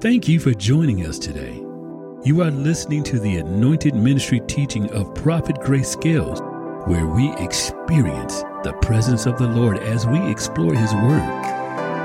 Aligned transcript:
Thank 0.00 0.28
you 0.28 0.40
for 0.40 0.54
joining 0.54 1.04
us 1.04 1.18
today. 1.18 1.56
You 2.24 2.40
are 2.40 2.50
listening 2.50 3.02
to 3.02 3.20
the 3.20 3.36
anointed 3.36 3.94
ministry 3.94 4.40
teaching 4.46 4.90
of 4.92 5.14
Prophet 5.14 5.60
Grace 5.60 5.90
Scales, 5.90 6.40
where 6.88 7.06
we 7.06 7.30
experience 7.36 8.40
the 8.64 8.72
presence 8.80 9.26
of 9.26 9.36
the 9.36 9.46
Lord 9.46 9.76
as 9.76 10.06
we 10.06 10.18
explore 10.30 10.72
His 10.72 10.94
Word. 10.94 11.20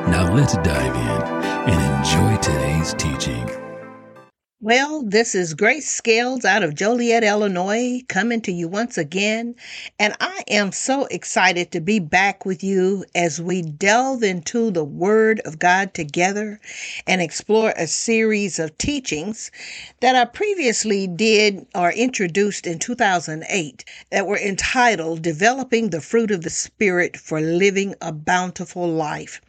Now 0.10 0.30
let's 0.36 0.56
dive 0.56 0.94
in 0.94 1.72
and 1.74 2.06
enjoy 2.06 2.36
today's 2.42 2.94
teaching. 2.96 3.65
Well, 4.62 5.04
this 5.04 5.36
is 5.36 5.54
Grace 5.54 5.90
Scales 5.90 6.46
out 6.46 6.64
of 6.64 6.76
Joliet, 6.76 7.26
Illinois, 7.26 8.04
coming 8.08 8.40
to 8.44 8.54
you 8.54 8.70
once 8.70 8.98
again. 8.98 9.56
And 10.00 10.16
I 10.22 10.46
am 10.48 10.72
so 10.72 11.08
excited 11.08 11.72
to 11.72 11.82
be 11.82 12.00
back 12.00 12.46
with 12.46 12.64
you 12.64 13.04
as 13.14 13.42
we 13.42 13.62
delve 13.62 14.24
into 14.24 14.72
the 14.72 14.86
Word 14.86 15.42
of 15.42 15.60
God 15.60 15.94
together 15.94 16.62
and 17.06 17.22
explore 17.22 17.74
a 17.76 17.86
series 17.86 18.58
of 18.58 18.78
teachings 18.78 19.52
that 20.00 20.16
I 20.16 20.24
previously 20.24 21.06
did 21.06 21.68
or 21.76 21.92
introduced 21.92 22.66
in 22.66 22.80
2008 22.80 23.84
that 24.10 24.26
were 24.26 24.40
entitled 24.40 25.22
Developing 25.22 25.90
the 25.90 26.00
Fruit 26.00 26.32
of 26.32 26.44
the 26.44 26.50
Spirit 26.50 27.18
for 27.18 27.42
Living 27.42 27.94
a 28.02 28.14
Bountiful 28.14 28.88
Life. 28.88 29.42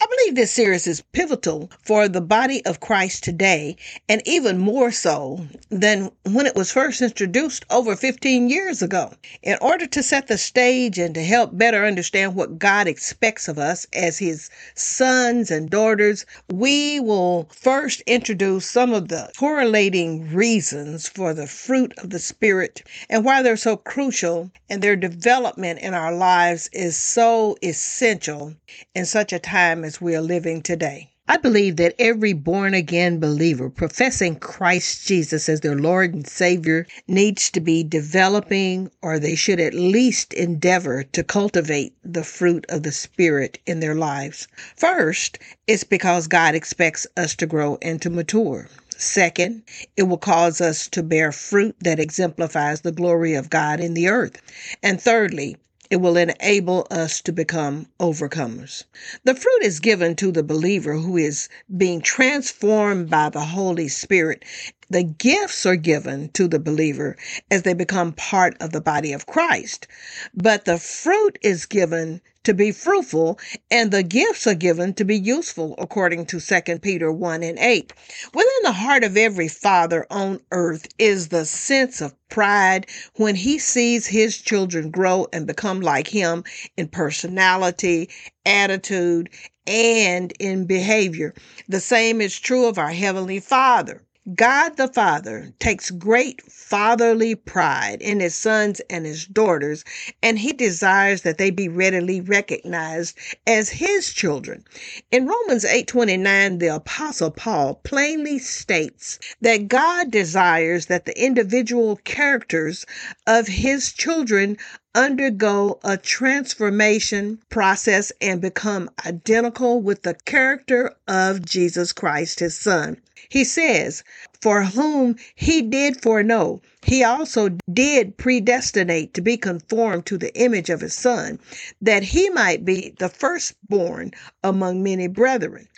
I 0.00 0.06
believe 0.06 0.34
this 0.34 0.52
series 0.52 0.86
is 0.86 1.00
pivotal 1.12 1.70
for 1.82 2.08
the 2.08 2.20
body 2.20 2.62
of 2.66 2.80
Christ 2.80 3.24
today, 3.24 3.76
and 4.06 4.20
even 4.26 4.58
more 4.58 4.92
so 4.92 5.46
than 5.70 6.10
when 6.24 6.44
it 6.44 6.54
was 6.54 6.70
first 6.70 7.00
introduced 7.00 7.64
over 7.70 7.96
15 7.96 8.50
years 8.50 8.82
ago. 8.82 9.14
In 9.42 9.56
order 9.62 9.86
to 9.86 10.02
set 10.02 10.26
the 10.26 10.36
stage 10.36 10.98
and 10.98 11.14
to 11.14 11.22
help 11.22 11.56
better 11.56 11.86
understand 11.86 12.34
what 12.34 12.58
God 12.58 12.86
expects 12.86 13.48
of 13.48 13.58
us 13.58 13.86
as 13.94 14.18
His 14.18 14.50
sons 14.74 15.50
and 15.50 15.70
daughters, 15.70 16.26
we 16.52 17.00
will 17.00 17.48
first 17.50 18.02
introduce 18.02 18.66
some 18.66 18.92
of 18.92 19.08
the 19.08 19.30
correlating 19.38 20.34
reasons 20.34 21.08
for 21.08 21.32
the 21.32 21.46
fruit 21.46 21.94
of 21.98 22.10
the 22.10 22.18
Spirit 22.18 22.82
and 23.08 23.24
why 23.24 23.40
they're 23.40 23.56
so 23.56 23.78
crucial 23.78 24.50
and 24.68 24.82
their 24.82 24.96
development 24.96 25.78
in 25.78 25.94
our 25.94 26.14
lives 26.14 26.68
is 26.74 26.96
so 26.96 27.56
essential 27.62 28.54
in 28.94 29.06
such 29.06 29.32
a 29.32 29.38
time 29.38 29.53
time 29.54 29.84
as 29.84 30.00
we 30.00 30.16
are 30.16 30.20
living 30.20 30.60
today. 30.60 31.08
I 31.28 31.36
believe 31.36 31.76
that 31.76 31.94
every 31.96 32.32
born 32.32 32.74
again 32.74 33.20
believer 33.20 33.70
professing 33.70 34.34
Christ 34.34 35.06
Jesus 35.06 35.48
as 35.48 35.60
their 35.60 35.78
Lord 35.78 36.12
and 36.12 36.26
Savior 36.26 36.88
needs 37.06 37.50
to 37.50 37.60
be 37.60 37.84
developing, 37.84 38.90
or 39.00 39.20
they 39.20 39.36
should 39.36 39.60
at 39.60 39.72
least 39.72 40.32
endeavor 40.34 41.04
to 41.04 41.22
cultivate 41.22 41.94
the 42.02 42.24
fruit 42.24 42.66
of 42.68 42.82
the 42.82 42.90
Spirit 42.90 43.60
in 43.64 43.78
their 43.78 43.94
lives. 43.94 44.48
First, 44.74 45.38
it's 45.68 45.84
because 45.84 46.26
God 46.26 46.56
expects 46.56 47.06
us 47.16 47.36
to 47.36 47.46
grow 47.46 47.78
and 47.80 48.02
to 48.02 48.10
mature. 48.10 48.68
Second, 48.96 49.62
it 49.96 50.04
will 50.04 50.18
cause 50.18 50.60
us 50.60 50.88
to 50.88 51.02
bear 51.02 51.30
fruit 51.30 51.76
that 51.80 52.00
exemplifies 52.00 52.80
the 52.80 52.90
glory 52.90 53.34
of 53.34 53.50
God 53.50 53.78
in 53.78 53.94
the 53.94 54.08
earth. 54.08 54.42
And 54.82 55.00
thirdly, 55.00 55.56
it 55.90 55.96
will 55.96 56.16
enable 56.16 56.86
us 56.90 57.20
to 57.22 57.32
become 57.32 57.86
overcomers. 58.00 58.84
The 59.24 59.34
fruit 59.34 59.62
is 59.62 59.80
given 59.80 60.16
to 60.16 60.32
the 60.32 60.42
believer 60.42 60.94
who 60.94 61.16
is 61.16 61.48
being 61.76 62.00
transformed 62.00 63.10
by 63.10 63.28
the 63.30 63.44
Holy 63.44 63.88
Spirit. 63.88 64.44
The 64.90 65.02
gifts 65.02 65.64
are 65.64 65.76
given 65.76 66.28
to 66.34 66.46
the 66.46 66.58
believer 66.58 67.16
as 67.50 67.62
they 67.62 67.72
become 67.72 68.12
part 68.12 68.56
of 68.60 68.72
the 68.72 68.80
body 68.80 69.12
of 69.12 69.26
Christ. 69.26 69.86
But 70.34 70.66
the 70.66 70.78
fruit 70.78 71.38
is 71.42 71.64
given 71.64 72.20
to 72.44 72.52
be 72.52 72.70
fruitful, 72.70 73.38
and 73.70 73.90
the 73.90 74.02
gifts 74.02 74.46
are 74.46 74.54
given 74.54 74.92
to 74.94 75.04
be 75.04 75.16
useful, 75.16 75.74
according 75.78 76.26
to 76.26 76.38
2 76.38 76.78
Peter 76.80 77.10
1 77.10 77.42
and 77.42 77.58
8. 77.58 77.92
Within 78.34 78.62
the 78.62 78.72
heart 78.72 79.02
of 79.02 79.16
every 79.16 79.48
father 79.48 80.06
on 80.10 80.40
earth 80.50 80.86
is 80.98 81.28
the 81.28 81.46
sense 81.46 82.02
of 82.02 82.14
pride 82.28 82.86
when 83.14 83.34
he 83.34 83.58
sees 83.58 84.06
his 84.06 84.36
children 84.36 84.90
grow 84.90 85.26
and 85.32 85.46
become 85.46 85.80
like 85.80 86.08
him 86.08 86.44
in 86.76 86.88
personality, 86.88 88.10
attitude, 88.44 89.30
and 89.66 90.34
in 90.38 90.66
behavior. 90.66 91.32
The 91.66 91.80
same 91.80 92.20
is 92.20 92.38
true 92.38 92.66
of 92.66 92.76
our 92.76 92.92
Heavenly 92.92 93.40
Father. 93.40 94.02
God 94.34 94.78
the 94.78 94.88
Father 94.88 95.52
takes 95.58 95.90
great 95.90 96.40
fatherly 96.50 97.34
pride 97.34 98.00
in 98.00 98.20
his 98.20 98.34
sons 98.34 98.80
and 98.88 99.04
his 99.04 99.26
daughters, 99.26 99.84
and 100.22 100.38
he 100.38 100.54
desires 100.54 101.20
that 101.22 101.36
they 101.36 101.50
be 101.50 101.68
readily 101.68 102.22
recognized 102.22 103.18
as 103.46 103.68
his 103.68 104.14
children. 104.14 104.64
In 105.10 105.26
Romans 105.26 105.66
8:29, 105.66 106.58
the 106.58 106.68
apostle 106.68 107.30
Paul 107.30 107.74
plainly 107.84 108.38
states 108.38 109.18
that 109.42 109.68
God 109.68 110.10
desires 110.10 110.86
that 110.86 111.04
the 111.04 111.22
individual 111.22 111.96
characters 111.96 112.86
of 113.26 113.46
his 113.46 113.92
children 113.92 114.56
undergo 114.94 115.78
a 115.84 115.98
transformation 115.98 117.40
process 117.50 118.10
and 118.22 118.40
become 118.40 118.88
identical 119.04 119.82
with 119.82 120.00
the 120.00 120.14
character 120.24 120.94
of 121.06 121.44
Jesus 121.44 121.92
Christ, 121.92 122.40
his 122.40 122.56
son. 122.58 122.96
He 123.28 123.44
says, 123.44 124.02
For 124.40 124.64
whom 124.64 125.16
he 125.34 125.62
did 125.62 126.02
foreknow, 126.02 126.60
he 126.82 127.02
also 127.02 127.56
did 127.72 128.18
predestinate 128.18 129.14
to 129.14 129.22
be 129.22 129.36
conformed 129.38 130.04
to 130.06 130.18
the 130.18 130.34
image 130.34 130.68
of 130.68 130.82
his 130.82 130.92
son, 130.92 131.40
that 131.80 132.02
he 132.02 132.28
might 132.30 132.64
be 132.64 132.94
the 132.98 133.08
firstborn 133.08 134.12
among 134.42 134.82
many 134.82 135.06
brethren. 135.06 135.68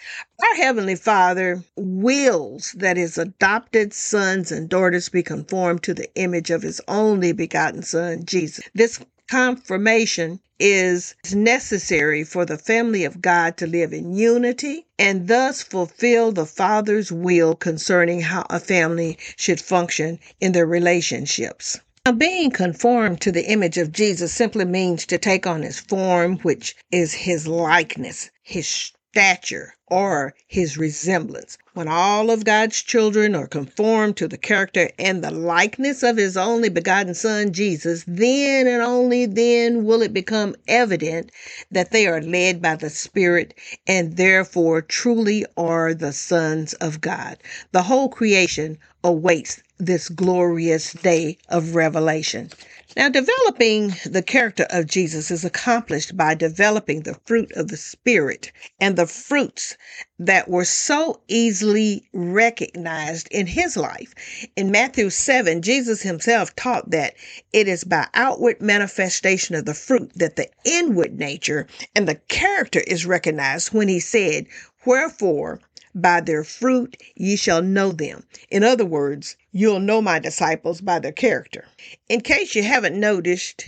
Our 0.42 0.56
Heavenly 0.56 0.96
Father 0.96 1.62
wills 1.76 2.72
that 2.76 2.96
his 2.96 3.16
adopted 3.16 3.94
sons 3.94 4.50
and 4.50 4.68
daughters 4.68 5.08
be 5.08 5.22
conformed 5.22 5.82
to 5.84 5.94
the 5.94 6.12
image 6.16 6.50
of 6.50 6.62
his 6.62 6.80
only 6.88 7.32
begotten 7.32 7.82
Son, 7.82 8.24
Jesus. 8.24 8.64
This 8.74 8.98
confirmation 9.28 10.40
is 10.58 11.14
necessary 11.34 12.24
for 12.24 12.44
the 12.44 12.56
family 12.56 13.04
of 13.04 13.20
God 13.20 13.56
to 13.58 13.66
live 13.66 13.92
in 13.92 14.14
unity 14.14 14.86
and 14.98 15.28
thus 15.28 15.62
fulfill 15.62 16.32
the 16.32 16.46
Father's 16.46 17.12
will 17.12 17.54
concerning 17.54 18.20
how 18.20 18.46
a 18.48 18.58
family 18.58 19.18
should 19.36 19.60
function 19.60 20.18
in 20.40 20.52
their 20.52 20.66
relationships. 20.66 21.78
Now, 22.06 22.12
being 22.12 22.50
conformed 22.50 23.20
to 23.22 23.32
the 23.32 23.50
image 23.50 23.78
of 23.78 23.92
Jesus 23.92 24.32
simply 24.32 24.64
means 24.64 25.04
to 25.06 25.18
take 25.18 25.46
on 25.46 25.62
his 25.62 25.80
form, 25.80 26.38
which 26.38 26.76
is 26.90 27.12
his 27.12 27.46
likeness, 27.46 28.30
his 28.42 28.92
stature 29.12 29.75
or 29.88 30.34
his 30.48 30.76
resemblance. 30.76 31.58
When 31.74 31.88
all 31.88 32.30
of 32.30 32.44
God's 32.44 32.82
children 32.82 33.34
are 33.34 33.46
conformed 33.46 34.16
to 34.16 34.26
the 34.26 34.38
character 34.38 34.90
and 34.98 35.22
the 35.22 35.30
likeness 35.30 36.02
of 36.02 36.16
his 36.16 36.36
only 36.36 36.68
begotten 36.68 37.14
Son, 37.14 37.52
Jesus, 37.52 38.02
then 38.06 38.66
and 38.66 38.82
only 38.82 39.26
then 39.26 39.84
will 39.84 40.02
it 40.02 40.12
become 40.12 40.56
evident 40.66 41.30
that 41.70 41.90
they 41.90 42.06
are 42.06 42.20
led 42.20 42.60
by 42.62 42.76
the 42.76 42.90
Spirit 42.90 43.54
and 43.86 44.16
therefore 44.16 44.82
truly 44.82 45.44
are 45.56 45.94
the 45.94 46.12
sons 46.12 46.72
of 46.74 47.00
God. 47.00 47.36
The 47.72 47.82
whole 47.82 48.08
creation 48.08 48.78
awaits 49.06 49.62
this 49.78 50.08
glorious 50.08 50.92
day 50.92 51.38
of 51.48 51.76
revelation. 51.76 52.50
Now, 52.96 53.08
developing 53.08 53.94
the 54.04 54.22
character 54.22 54.66
of 54.70 54.86
Jesus 54.86 55.30
is 55.30 55.44
accomplished 55.44 56.16
by 56.16 56.34
developing 56.34 57.02
the 57.02 57.20
fruit 57.24 57.52
of 57.52 57.68
the 57.68 57.76
Spirit 57.76 58.50
and 58.80 58.96
the 58.96 59.06
fruits 59.06 59.76
that 60.18 60.48
were 60.48 60.64
so 60.64 61.20
easily 61.28 62.08
recognized 62.12 63.28
in 63.30 63.46
his 63.46 63.76
life. 63.76 64.12
In 64.56 64.72
Matthew 64.72 65.10
7, 65.10 65.62
Jesus 65.62 66.02
himself 66.02 66.56
taught 66.56 66.90
that 66.90 67.14
it 67.52 67.68
is 67.68 67.84
by 67.84 68.08
outward 68.14 68.60
manifestation 68.60 69.54
of 69.54 69.66
the 69.66 69.74
fruit 69.74 70.10
that 70.16 70.34
the 70.34 70.48
inward 70.64 71.16
nature 71.16 71.68
and 71.94 72.08
the 72.08 72.16
character 72.28 72.80
is 72.80 73.06
recognized 73.06 73.72
when 73.72 73.86
he 73.86 74.00
said, 74.00 74.46
Wherefore, 74.84 75.60
by 75.96 76.20
their 76.20 76.44
fruit 76.44 76.96
ye 77.14 77.36
shall 77.36 77.62
know 77.62 77.90
them. 77.90 78.22
In 78.50 78.62
other 78.62 78.84
words, 78.84 79.34
you'll 79.50 79.80
know 79.80 80.02
my 80.02 80.18
disciples 80.18 80.82
by 80.82 80.98
their 80.98 81.10
character. 81.10 81.64
In 82.08 82.20
case 82.20 82.54
you 82.54 82.62
haven't 82.62 83.00
noticed, 83.00 83.64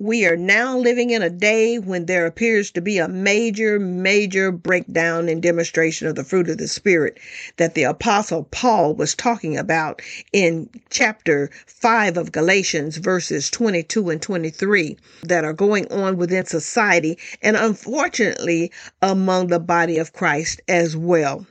we 0.00 0.26
are 0.26 0.36
now 0.36 0.76
living 0.76 1.10
in 1.10 1.22
a 1.22 1.30
day 1.30 1.76
when 1.78 2.06
there 2.06 2.26
appears 2.26 2.70
to 2.70 2.80
be 2.80 2.98
a 2.98 3.08
major, 3.08 3.80
major 3.80 4.52
breakdown 4.52 5.28
and 5.28 5.42
demonstration 5.42 6.06
of 6.06 6.14
the 6.14 6.22
fruit 6.22 6.48
of 6.48 6.58
the 6.58 6.68
Spirit 6.68 7.18
that 7.56 7.74
the 7.74 7.82
Apostle 7.82 8.44
Paul 8.50 8.94
was 8.94 9.14
talking 9.14 9.56
about 9.56 10.00
in 10.32 10.70
chapter 10.90 11.50
5 11.66 12.16
of 12.16 12.32
Galatians, 12.32 12.96
verses 12.96 13.50
22 13.50 14.10
and 14.10 14.22
23, 14.22 14.96
that 15.24 15.44
are 15.44 15.52
going 15.52 15.90
on 15.92 16.16
within 16.16 16.44
society 16.44 17.18
and 17.42 17.56
unfortunately 17.56 18.70
among 19.02 19.48
the 19.48 19.60
body 19.60 19.98
of 19.98 20.12
Christ 20.12 20.60
as 20.68 20.96
well. 20.96 21.46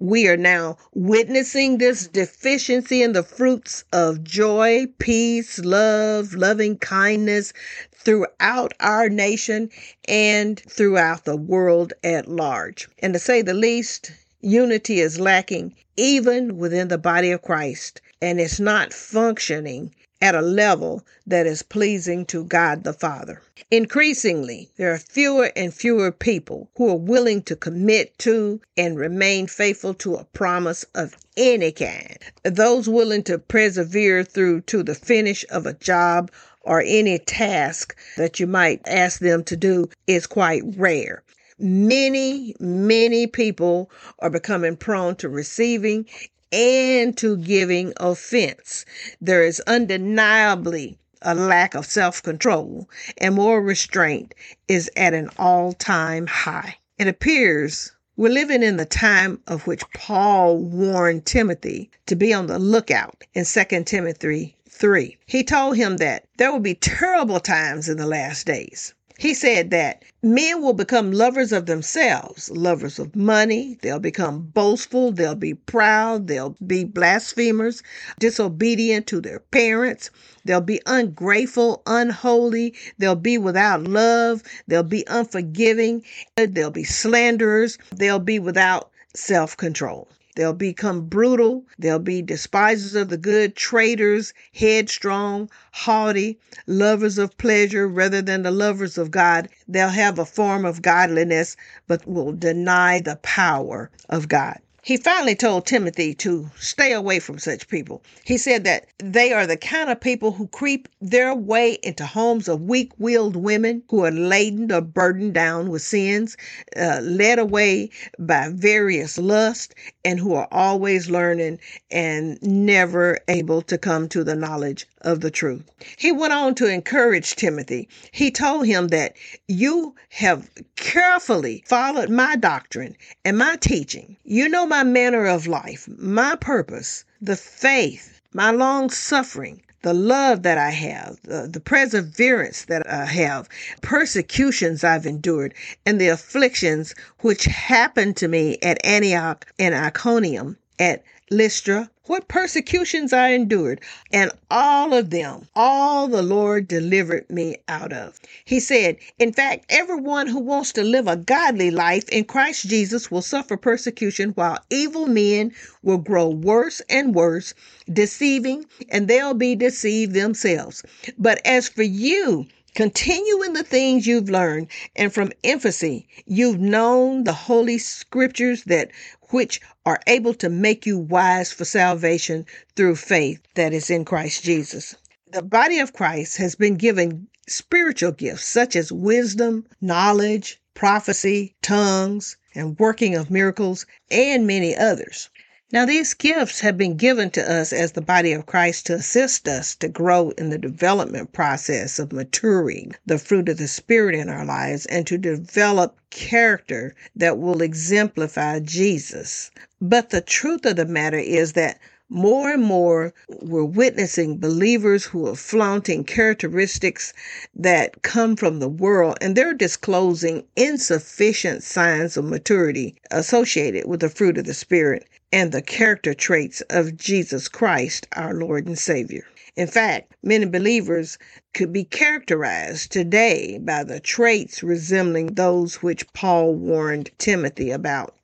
We 0.00 0.26
are 0.28 0.36
now 0.36 0.76
witnessing 0.92 1.78
this 1.78 2.08
deficiency 2.08 3.02
in 3.02 3.12
the 3.12 3.22
fruits 3.22 3.84
of 3.92 4.24
joy, 4.24 4.86
peace, 4.98 5.58
love, 5.60 6.34
loving 6.34 6.78
kindness 6.78 7.52
throughout 7.94 8.74
our 8.80 9.08
nation 9.08 9.70
and 10.06 10.58
throughout 10.68 11.24
the 11.24 11.36
world 11.36 11.92
at 12.02 12.28
large. 12.28 12.88
And 12.98 13.12
to 13.14 13.20
say 13.20 13.42
the 13.42 13.54
least, 13.54 14.10
Unity 14.40 15.00
is 15.00 15.18
lacking 15.18 15.74
even 15.96 16.58
within 16.58 16.88
the 16.88 16.98
body 16.98 17.32
of 17.32 17.42
Christ, 17.42 18.00
and 18.22 18.40
it's 18.40 18.60
not 18.60 18.92
functioning 18.92 19.94
at 20.20 20.34
a 20.34 20.40
level 20.40 21.04
that 21.26 21.46
is 21.46 21.62
pleasing 21.62 22.26
to 22.26 22.44
God 22.44 22.84
the 22.84 22.92
Father. 22.92 23.40
Increasingly, 23.70 24.68
there 24.76 24.92
are 24.92 24.98
fewer 24.98 25.52
and 25.54 25.72
fewer 25.72 26.10
people 26.10 26.70
who 26.76 26.88
are 26.88 26.96
willing 26.96 27.42
to 27.42 27.54
commit 27.54 28.18
to 28.18 28.60
and 28.76 28.98
remain 28.98 29.46
faithful 29.46 29.94
to 29.94 30.16
a 30.16 30.24
promise 30.24 30.84
of 30.94 31.16
any 31.36 31.70
kind. 31.70 32.18
Those 32.42 32.88
willing 32.88 33.22
to 33.24 33.38
persevere 33.38 34.24
through 34.24 34.62
to 34.62 34.82
the 34.82 34.94
finish 34.94 35.44
of 35.50 35.66
a 35.66 35.74
job 35.74 36.30
or 36.62 36.82
any 36.84 37.18
task 37.18 37.96
that 38.16 38.40
you 38.40 38.46
might 38.46 38.80
ask 38.86 39.20
them 39.20 39.44
to 39.44 39.56
do 39.56 39.88
is 40.06 40.26
quite 40.26 40.62
rare. 40.76 41.22
Many, 41.58 42.54
many 42.60 43.26
people 43.26 43.90
are 44.20 44.30
becoming 44.30 44.76
prone 44.76 45.16
to 45.16 45.28
receiving 45.28 46.06
and 46.52 47.16
to 47.18 47.36
giving 47.36 47.92
offense. 47.98 48.84
There 49.20 49.42
is 49.42 49.60
undeniably 49.66 50.98
a 51.22 51.34
lack 51.34 51.74
of 51.74 51.86
self 51.86 52.22
control, 52.22 52.88
and 53.18 53.34
moral 53.34 53.60
restraint 53.62 54.34
is 54.68 54.90
at 54.96 55.14
an 55.14 55.30
all 55.38 55.72
time 55.72 56.26
high. 56.26 56.76
It 56.98 57.08
appears 57.08 57.92
we're 58.16 58.32
living 58.32 58.64
in 58.64 58.78
the 58.78 58.84
time 58.84 59.40
of 59.46 59.66
which 59.68 59.88
Paul 59.94 60.58
warned 60.58 61.24
Timothy 61.24 61.90
to 62.06 62.16
be 62.16 62.32
on 62.34 62.48
the 62.48 62.58
lookout 62.58 63.22
in 63.32 63.44
2 63.44 63.84
Timothy 63.84 64.56
3. 64.68 65.16
He 65.26 65.44
told 65.44 65.76
him 65.76 65.98
that 65.98 66.24
there 66.36 66.50
will 66.50 66.58
be 66.58 66.74
terrible 66.74 67.38
times 67.38 67.88
in 67.88 67.96
the 67.96 68.06
last 68.06 68.44
days. 68.44 68.92
He 69.20 69.34
said 69.34 69.70
that 69.70 70.04
men 70.22 70.62
will 70.62 70.74
become 70.74 71.10
lovers 71.10 71.50
of 71.50 71.66
themselves, 71.66 72.50
lovers 72.50 73.00
of 73.00 73.16
money. 73.16 73.76
They'll 73.82 73.98
become 73.98 74.42
boastful. 74.54 75.10
They'll 75.10 75.34
be 75.34 75.54
proud. 75.54 76.28
They'll 76.28 76.54
be 76.64 76.84
blasphemers, 76.84 77.82
disobedient 78.20 79.08
to 79.08 79.20
their 79.20 79.40
parents. 79.40 80.10
They'll 80.44 80.60
be 80.60 80.80
ungrateful, 80.86 81.82
unholy. 81.84 82.74
They'll 82.98 83.16
be 83.16 83.38
without 83.38 83.82
love. 83.82 84.44
They'll 84.68 84.84
be 84.84 85.04
unforgiving. 85.08 86.04
They'll 86.36 86.70
be 86.70 86.84
slanderers. 86.84 87.76
They'll 87.96 88.20
be 88.20 88.38
without 88.38 88.92
self 89.16 89.56
control. 89.56 90.06
They'll 90.38 90.52
become 90.52 91.06
brutal. 91.08 91.64
They'll 91.80 91.98
be 91.98 92.22
despisers 92.22 92.94
of 92.94 93.08
the 93.08 93.16
good, 93.16 93.56
traitors, 93.56 94.32
headstrong, 94.54 95.50
haughty, 95.72 96.38
lovers 96.68 97.18
of 97.18 97.36
pleasure 97.38 97.88
rather 97.88 98.22
than 98.22 98.44
the 98.44 98.52
lovers 98.52 98.98
of 98.98 99.10
God. 99.10 99.48
They'll 99.66 99.88
have 99.88 100.16
a 100.20 100.24
form 100.24 100.64
of 100.64 100.80
godliness, 100.80 101.56
but 101.88 102.06
will 102.06 102.30
deny 102.30 103.00
the 103.00 103.16
power 103.16 103.90
of 104.08 104.28
God. 104.28 104.60
He 104.88 104.96
finally 104.96 105.34
told 105.34 105.66
Timothy 105.66 106.14
to 106.14 106.50
stay 106.58 106.94
away 106.94 107.18
from 107.18 107.38
such 107.38 107.68
people. 107.68 108.02
He 108.24 108.38
said 108.38 108.64
that 108.64 108.86
they 108.96 109.34
are 109.34 109.46
the 109.46 109.58
kind 109.58 109.90
of 109.90 110.00
people 110.00 110.32
who 110.32 110.46
creep 110.46 110.88
their 110.98 111.34
way 111.34 111.76
into 111.82 112.06
homes 112.06 112.48
of 112.48 112.62
weak 112.62 112.92
willed 112.96 113.36
women 113.36 113.82
who 113.90 114.06
are 114.06 114.10
laden 114.10 114.72
or 114.72 114.80
burdened 114.80 115.34
down 115.34 115.68
with 115.68 115.82
sins, 115.82 116.38
uh, 116.74 117.00
led 117.02 117.38
away 117.38 117.90
by 118.18 118.48
various 118.48 119.18
lusts, 119.18 119.74
and 120.06 120.18
who 120.18 120.32
are 120.32 120.48
always 120.50 121.10
learning 121.10 121.58
and 121.90 122.42
never 122.42 123.18
able 123.28 123.60
to 123.60 123.76
come 123.76 124.08
to 124.08 124.24
the 124.24 124.36
knowledge 124.36 124.86
of 125.02 125.20
the 125.20 125.30
truth. 125.30 125.64
He 125.96 126.12
went 126.12 126.32
on 126.32 126.54
to 126.56 126.66
encourage 126.66 127.36
Timothy. 127.36 127.88
He 128.12 128.30
told 128.30 128.66
him 128.66 128.88
that 128.88 129.16
you 129.46 129.94
have 130.10 130.50
carefully 130.76 131.62
followed 131.66 132.10
my 132.10 132.36
doctrine 132.36 132.96
and 133.24 133.38
my 133.38 133.56
teaching. 133.56 134.16
You 134.24 134.48
know 134.48 134.66
my 134.66 134.84
manner 134.84 135.26
of 135.26 135.46
life, 135.46 135.88
my 135.98 136.36
purpose, 136.36 137.04
the 137.20 137.36
faith, 137.36 138.20
my 138.32 138.50
long 138.50 138.90
suffering, 138.90 139.62
the 139.82 139.94
love 139.94 140.42
that 140.42 140.58
I 140.58 140.70
have, 140.70 141.20
the, 141.22 141.48
the 141.50 141.60
perseverance 141.60 142.64
that 142.64 142.88
I 142.90 143.04
have, 143.04 143.48
persecutions 143.80 144.82
I've 144.82 145.06
endured, 145.06 145.54
and 145.86 146.00
the 146.00 146.08
afflictions 146.08 146.94
which 147.20 147.44
happened 147.44 148.16
to 148.16 148.28
me 148.28 148.58
at 148.62 148.84
Antioch 148.84 149.46
and 149.58 149.74
Iconium, 149.74 150.58
at 150.78 151.02
Lystra, 151.30 151.90
what 152.04 152.26
persecutions 152.26 153.12
I 153.12 153.30
endured, 153.30 153.82
and 154.12 154.32
all 154.50 154.94
of 154.94 155.10
them, 155.10 155.46
all 155.54 156.08
the 156.08 156.22
Lord 156.22 156.66
delivered 156.66 157.28
me 157.28 157.56
out 157.68 157.92
of. 157.92 158.18
He 158.46 158.60
said, 158.60 158.96
In 159.18 159.34
fact, 159.34 159.66
everyone 159.68 160.26
who 160.28 160.38
wants 160.38 160.72
to 160.72 160.82
live 160.82 161.06
a 161.06 161.16
godly 161.16 161.70
life 161.70 162.08
in 162.08 162.24
Christ 162.24 162.66
Jesus 162.66 163.10
will 163.10 163.20
suffer 163.20 163.58
persecution, 163.58 164.30
while 164.30 164.58
evil 164.70 165.06
men 165.06 165.52
will 165.82 165.98
grow 165.98 166.28
worse 166.30 166.80
and 166.88 167.14
worse, 167.14 167.52
deceiving, 167.92 168.64
and 168.88 169.06
they'll 169.06 169.34
be 169.34 169.54
deceived 169.54 170.14
themselves. 170.14 170.82
But 171.18 171.42
as 171.44 171.68
for 171.68 171.82
you, 171.82 172.46
Continue 172.78 173.42
in 173.42 173.54
the 173.54 173.64
things 173.64 174.06
you've 174.06 174.30
learned, 174.30 174.68
and 174.94 175.12
from 175.12 175.32
infancy 175.42 176.06
you've 176.26 176.60
known 176.60 177.24
the 177.24 177.32
holy 177.32 177.76
scriptures 177.76 178.62
that 178.66 178.92
which 179.30 179.60
are 179.84 179.98
able 180.06 180.32
to 180.34 180.48
make 180.48 180.86
you 180.86 180.96
wise 180.96 181.50
for 181.50 181.64
salvation 181.64 182.46
through 182.76 182.94
faith 182.94 183.40
that 183.56 183.72
is 183.72 183.90
in 183.90 184.04
Christ 184.04 184.44
Jesus. 184.44 184.94
The 185.32 185.42
body 185.42 185.80
of 185.80 185.92
Christ 185.92 186.36
has 186.36 186.54
been 186.54 186.76
given 186.76 187.26
spiritual 187.48 188.12
gifts 188.12 188.44
such 188.44 188.76
as 188.76 188.92
wisdom, 188.92 189.66
knowledge, 189.80 190.60
prophecy, 190.74 191.56
tongues, 191.62 192.36
and 192.54 192.78
working 192.78 193.16
of 193.16 193.28
miracles, 193.28 193.86
and 194.08 194.46
many 194.46 194.76
others. 194.76 195.30
Now, 195.70 195.84
these 195.84 196.14
gifts 196.14 196.60
have 196.60 196.78
been 196.78 196.96
given 196.96 197.28
to 197.32 197.42
us 197.42 197.74
as 197.74 197.92
the 197.92 198.00
body 198.00 198.32
of 198.32 198.46
Christ 198.46 198.86
to 198.86 198.94
assist 198.94 199.46
us 199.46 199.74
to 199.74 199.88
grow 199.88 200.30
in 200.30 200.48
the 200.48 200.56
development 200.56 201.34
process 201.34 201.98
of 201.98 202.10
maturing 202.10 202.94
the 203.04 203.18
fruit 203.18 203.50
of 203.50 203.58
the 203.58 203.68
Spirit 203.68 204.14
in 204.14 204.30
our 204.30 204.46
lives 204.46 204.86
and 204.86 205.06
to 205.06 205.18
develop 205.18 205.98
character 206.08 206.94
that 207.14 207.38
will 207.38 207.60
exemplify 207.60 208.60
Jesus. 208.60 209.50
But 209.78 210.08
the 210.08 210.22
truth 210.22 210.64
of 210.64 210.76
the 210.76 210.86
matter 210.86 211.18
is 211.18 211.52
that 211.52 211.78
more 212.08 212.50
and 212.50 212.64
more 212.64 213.12
we're 213.28 213.62
witnessing 213.62 214.38
believers 214.38 215.04
who 215.04 215.28
are 215.28 215.36
flaunting 215.36 216.02
characteristics 216.02 217.12
that 217.54 218.00
come 218.00 218.36
from 218.36 218.58
the 218.58 218.70
world 218.70 219.18
and 219.20 219.36
they're 219.36 219.52
disclosing 219.52 220.44
insufficient 220.56 221.62
signs 221.62 222.16
of 222.16 222.24
maturity 222.24 222.94
associated 223.10 223.86
with 223.86 224.00
the 224.00 224.08
fruit 224.08 224.38
of 224.38 224.46
the 224.46 224.54
Spirit 224.54 225.06
and 225.32 225.52
the 225.52 225.62
character 225.62 226.14
traits 226.14 226.60
of 226.70 226.96
Jesus 226.96 227.48
Christ, 227.48 228.06
our 228.12 228.34
Lord 228.34 228.66
and 228.66 228.78
Savior. 228.78 229.24
In 229.56 229.66
fact, 229.66 230.14
many 230.22 230.46
believers 230.46 231.18
could 231.52 231.72
be 231.72 231.84
characterized 231.84 232.92
today 232.92 233.58
by 233.58 233.84
the 233.84 234.00
traits 234.00 234.62
resembling 234.62 235.34
those 235.34 235.82
which 235.82 236.10
Paul 236.12 236.54
warned 236.54 237.10
Timothy 237.18 237.70
about. 237.70 238.14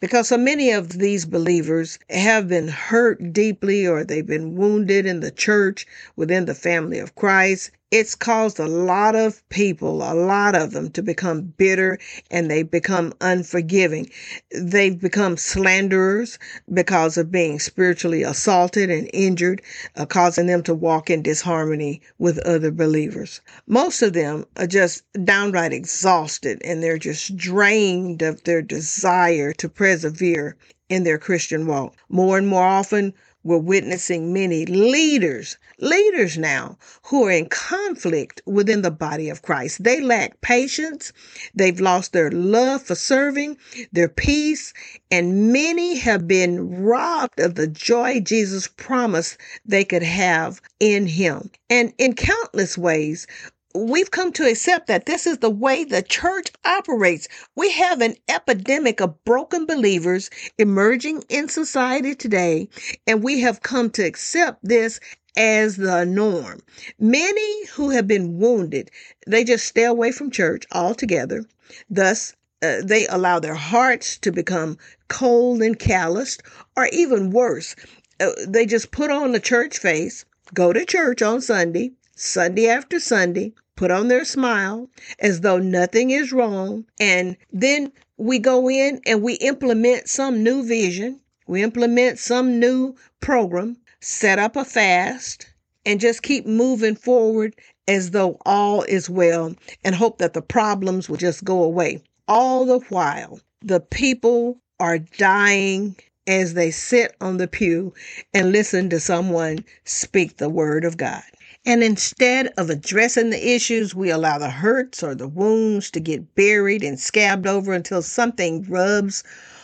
Because 0.00 0.28
so 0.28 0.36
many 0.36 0.70
of 0.70 0.98
these 0.98 1.24
believers 1.24 1.98
have 2.10 2.48
been 2.48 2.68
hurt 2.68 3.32
deeply 3.32 3.86
or 3.86 4.04
they've 4.04 4.26
been 4.26 4.56
wounded 4.56 5.06
in 5.06 5.20
the 5.20 5.30
church, 5.30 5.86
within 6.16 6.44
the 6.44 6.54
family 6.54 6.98
of 6.98 7.14
Christ, 7.14 7.70
it's 7.92 8.14
caused 8.14 8.58
a 8.58 8.66
lot 8.66 9.14
of 9.14 9.46
people, 9.50 9.96
a 10.02 10.14
lot 10.14 10.56
of 10.56 10.70
them, 10.70 10.90
to 10.92 11.02
become 11.02 11.42
bitter 11.42 11.98
and 12.30 12.50
they 12.50 12.62
become 12.62 13.12
unforgiving. 13.20 14.08
They've 14.50 14.98
become 14.98 15.36
slanderers 15.36 16.38
because 16.72 17.18
of 17.18 17.30
being 17.30 17.60
spiritually 17.60 18.22
assaulted 18.22 18.90
and 18.90 19.10
injured, 19.12 19.60
uh, 19.94 20.06
causing 20.06 20.46
them 20.46 20.62
to 20.62 20.74
walk 20.74 21.10
in 21.10 21.20
disharmony 21.20 22.00
with 22.18 22.38
other 22.38 22.70
believers. 22.70 23.42
Most 23.66 24.00
of 24.00 24.14
them 24.14 24.46
are 24.56 24.66
just 24.66 25.02
downright 25.24 25.74
exhausted 25.74 26.62
and 26.64 26.82
they're 26.82 26.96
just 26.96 27.36
drained 27.36 28.22
of 28.22 28.42
their 28.44 28.62
desire 28.62 29.52
to 29.52 29.68
persevere 29.68 30.56
in 30.88 31.04
their 31.04 31.18
Christian 31.18 31.66
walk. 31.66 31.94
More 32.08 32.38
and 32.38 32.48
more 32.48 32.64
often, 32.64 33.12
we're 33.44 33.58
witnessing 33.58 34.32
many 34.32 34.64
leaders, 34.64 35.58
leaders 35.82 36.38
now, 36.38 36.78
who 37.06 37.26
are 37.26 37.30
in 37.32 37.46
conflict 37.48 38.40
within 38.46 38.82
the 38.82 38.90
body 38.90 39.28
of 39.28 39.42
Christ. 39.42 39.82
They 39.82 40.00
lack 40.00 40.40
patience. 40.40 41.12
They've 41.54 41.80
lost 41.80 42.12
their 42.12 42.30
love 42.30 42.82
for 42.82 42.94
serving, 42.94 43.58
their 43.90 44.08
peace, 44.08 44.72
and 45.10 45.52
many 45.52 45.96
have 45.96 46.26
been 46.26 46.82
robbed 46.82 47.40
of 47.40 47.56
the 47.56 47.66
joy 47.66 48.20
Jesus 48.20 48.68
promised 48.68 49.36
they 49.66 49.84
could 49.84 50.04
have 50.04 50.62
in 50.78 51.06
Him. 51.06 51.50
And 51.68 51.92
in 51.98 52.14
countless 52.14 52.78
ways, 52.78 53.26
we've 53.74 54.10
come 54.10 54.32
to 54.32 54.48
accept 54.48 54.86
that 54.86 55.06
this 55.06 55.26
is 55.26 55.38
the 55.38 55.50
way 55.50 55.84
the 55.84 56.02
church 56.02 56.48
operates. 56.64 57.28
We 57.56 57.72
have 57.72 58.00
an 58.00 58.16
epidemic 58.28 59.00
of 59.00 59.22
broken 59.24 59.66
believers 59.66 60.30
emerging 60.58 61.24
in 61.28 61.48
society 61.48 62.14
today, 62.14 62.68
and 63.06 63.22
we 63.22 63.40
have 63.40 63.62
come 63.62 63.90
to 63.90 64.02
accept 64.02 64.58
this 64.62 65.00
as 65.36 65.76
the 65.76 66.04
norm. 66.04 66.60
Many 66.98 67.66
who 67.68 67.90
have 67.90 68.06
been 68.06 68.38
wounded, 68.38 68.90
they 69.26 69.44
just 69.44 69.66
stay 69.66 69.84
away 69.84 70.12
from 70.12 70.30
church 70.30 70.64
altogether. 70.72 71.44
Thus, 71.88 72.34
uh, 72.62 72.82
they 72.84 73.06
allow 73.08 73.40
their 73.40 73.54
hearts 73.54 74.18
to 74.18 74.30
become 74.30 74.78
cold 75.08 75.62
and 75.62 75.78
calloused, 75.78 76.42
or 76.76 76.86
even 76.92 77.30
worse, 77.30 77.74
uh, 78.20 78.30
they 78.46 78.64
just 78.66 78.92
put 78.92 79.10
on 79.10 79.32
the 79.32 79.40
church 79.40 79.78
face, 79.78 80.24
go 80.54 80.72
to 80.72 80.84
church 80.84 81.22
on 81.22 81.40
Sunday, 81.40 81.90
Sunday 82.14 82.68
after 82.68 83.00
Sunday, 83.00 83.52
put 83.74 83.90
on 83.90 84.06
their 84.06 84.24
smile 84.24 84.88
as 85.18 85.40
though 85.40 85.58
nothing 85.58 86.10
is 86.10 86.32
wrong, 86.32 86.84
and 87.00 87.36
then 87.52 87.90
we 88.16 88.38
go 88.38 88.70
in 88.70 89.00
and 89.06 89.22
we 89.22 89.34
implement 89.34 90.08
some 90.08 90.44
new 90.44 90.62
vision, 90.62 91.18
we 91.48 91.62
implement 91.62 92.18
some 92.18 92.60
new 92.60 92.94
program, 93.20 93.76
set 94.02 94.38
up 94.38 94.56
a 94.56 94.64
fast, 94.64 95.46
and 95.86 96.00
just 96.00 96.22
keep 96.22 96.44
moving 96.44 96.94
forward 96.94 97.54
as 97.88 98.10
though 98.10 98.36
all 98.44 98.82
is 98.82 99.08
well 99.08 99.54
and 99.84 99.94
hope 99.94 100.18
that 100.18 100.32
the 100.32 100.42
problems 100.42 101.08
will 101.08 101.16
just 101.16 101.44
go 101.44 101.62
away. 101.62 102.02
All 102.28 102.64
the 102.64 102.80
while, 102.88 103.40
the 103.60 103.80
people 103.80 104.58
are 104.80 104.98
dying 104.98 105.96
as 106.26 106.54
they 106.54 106.70
sit 106.70 107.14
on 107.20 107.36
the 107.36 107.48
pew 107.48 107.94
and 108.34 108.52
listen 108.52 108.90
to 108.90 109.00
someone 109.00 109.64
speak 109.84 110.36
the 110.36 110.48
word 110.48 110.84
of 110.84 110.96
God. 110.96 111.22
And 111.64 111.84
instead 111.84 112.48
of 112.56 112.70
addressing 112.70 113.30
the 113.30 113.54
issues, 113.54 113.94
we 113.94 114.10
allow 114.10 114.38
the 114.38 114.50
hurts 114.50 115.02
or 115.02 115.14
the 115.14 115.28
wounds 115.28 115.92
to 115.92 116.00
get 116.00 116.34
buried 116.34 116.82
and 116.82 116.98
scabbed 116.98 117.46
over 117.46 117.72
until 117.72 118.02
something 118.02 118.64
rubs 118.64 119.22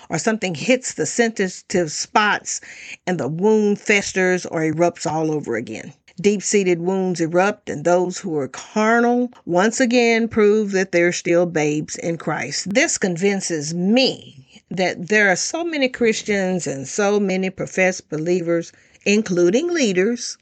or 0.08 0.18
something 0.18 0.54
hits 0.54 0.94
the 0.94 1.06
sensitive 1.06 1.92
spots 1.92 2.60
and 3.06 3.18
the 3.18 3.28
wound 3.28 3.80
festers 3.80 4.46
or 4.46 4.60
erupts 4.60 5.10
all 5.10 5.30
over 5.30 5.56
again. 5.56 5.92
Deep 6.20 6.42
seated 6.42 6.80
wounds 6.80 7.20
erupt, 7.20 7.70
and 7.70 7.84
those 7.84 8.18
who 8.18 8.36
are 8.36 8.48
carnal 8.48 9.30
once 9.46 9.78
again 9.78 10.26
prove 10.26 10.72
that 10.72 10.90
they're 10.90 11.12
still 11.12 11.46
babes 11.46 11.94
in 11.94 12.18
Christ. 12.18 12.74
This 12.74 12.98
convinces 12.98 13.72
me 13.72 14.62
that 14.68 15.08
there 15.08 15.30
are 15.30 15.36
so 15.36 15.62
many 15.62 15.88
Christians 15.88 16.66
and 16.66 16.88
so 16.88 17.20
many 17.20 17.50
professed 17.50 18.08
believers, 18.08 18.72
including 19.06 19.68
leaders, 19.68 20.36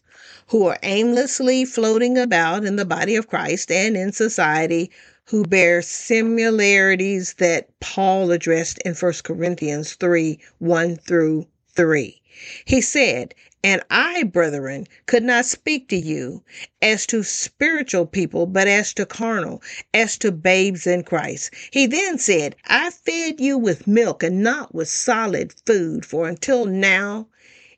who 0.49 0.67
are 0.67 0.79
aimlessly 0.83 1.67
floating 1.67 2.17
about 2.17 2.65
in 2.65 2.77
the 2.77 2.87
body 2.87 3.15
of 3.15 3.29
Christ 3.29 3.71
and 3.71 3.99
in 3.99 4.13
society 4.13 4.91
who 5.31 5.43
bear 5.45 5.83
similarities 5.83 7.35
that 7.35 7.69
Paul 7.81 8.31
addressed 8.31 8.79
in 8.85 8.95
1 8.95 9.13
Corinthians 9.25 9.95
3 9.95 10.39
1 10.59 10.97
through 10.99 11.47
3. 11.75 12.23
He 12.65 12.81
said, 12.81 13.35
And 13.65 13.83
I, 13.91 14.23
brethren, 14.23 14.87
could 15.07 15.25
not 15.25 15.45
speak 15.45 15.89
to 15.89 15.97
you 15.97 16.45
as 16.81 17.07
to 17.07 17.25
spiritual 17.25 18.07
people, 18.07 18.47
but 18.47 18.69
as 18.69 18.95
to 18.95 19.05
carnal, 19.05 19.63
as 19.93 20.17
to 20.19 20.31
babes 20.31 20.87
in 20.87 21.03
Christ. 21.03 21.51
He 21.73 21.87
then 21.87 22.19
said, 22.19 22.55
I 22.67 22.91
fed 22.91 23.41
you 23.41 23.59
with 23.59 23.89
milk 23.89 24.23
and 24.23 24.45
not 24.45 24.75
with 24.75 24.89
solid 24.89 25.53
food, 25.67 26.07
for 26.07 26.29
until 26.29 26.67
now 26.67 27.27